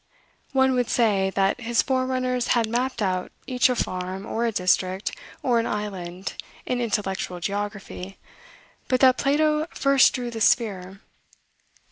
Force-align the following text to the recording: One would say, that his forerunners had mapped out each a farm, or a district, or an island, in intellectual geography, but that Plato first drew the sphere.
One 0.51 0.73
would 0.73 0.89
say, 0.89 1.29
that 1.35 1.61
his 1.61 1.83
forerunners 1.83 2.47
had 2.57 2.67
mapped 2.67 3.03
out 3.03 3.31
each 3.45 3.69
a 3.69 3.75
farm, 3.75 4.25
or 4.25 4.47
a 4.47 4.51
district, 4.51 5.11
or 5.43 5.59
an 5.59 5.67
island, 5.67 6.33
in 6.65 6.81
intellectual 6.81 7.39
geography, 7.39 8.17
but 8.87 8.99
that 9.01 9.19
Plato 9.19 9.67
first 9.75 10.11
drew 10.13 10.31
the 10.31 10.41
sphere. 10.41 11.01